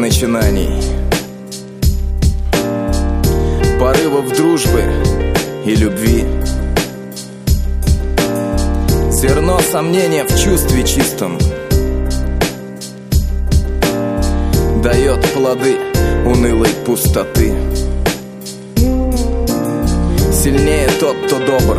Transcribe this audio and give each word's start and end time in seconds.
начинаний. 0.00 0.82
Порывов 3.78 4.36
дружбы 4.36 4.82
и 5.64 5.76
любви. 5.76 6.24
Зерно 9.12 9.60
сомнения 9.60 10.24
в 10.24 10.36
чувстве 10.36 10.82
чистом. 10.82 11.38
Дает 14.82 15.24
плоды 15.32 15.76
унылой 16.26 16.70
пустоты. 16.84 17.54
Сильнее 20.32 20.88
тот, 20.98 21.16
кто 21.26 21.38
добр. 21.38 21.78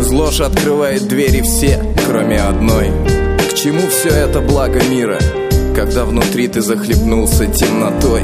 Зло 0.00 0.30
ж 0.30 0.40
открывает 0.40 1.06
двери 1.06 1.42
все, 1.42 1.78
кроме 2.06 2.38
одной 2.40 3.11
Чему 3.54 3.86
все 3.88 4.08
это 4.08 4.40
благо 4.40 4.82
мира, 4.84 5.18
когда 5.74 6.04
внутри 6.04 6.48
ты 6.48 6.60
захлебнулся 6.60 7.46
темнотой? 7.46 8.22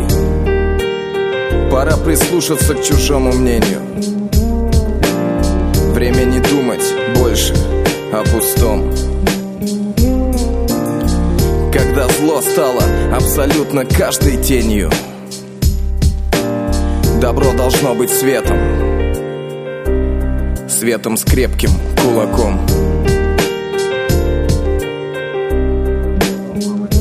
Пора 1.70 1.96
прислушаться 1.96 2.74
к 2.74 2.82
чужому 2.82 3.32
мнению. 3.32 3.80
Время 5.92 6.24
не 6.24 6.40
думать 6.40 6.82
больше 7.16 7.54
о 8.12 8.24
пустом. 8.24 8.90
Когда 11.72 12.08
зло 12.08 12.40
стало 12.40 12.82
абсолютно 13.14 13.84
каждой 13.84 14.36
тенью 14.38 14.90
Добро 17.20 17.52
должно 17.52 17.94
быть 17.94 18.10
светом. 18.10 18.58
Светом 20.68 21.16
с 21.16 21.24
крепким 21.24 21.70
кулаком 22.00 22.60
forward. 26.60 26.97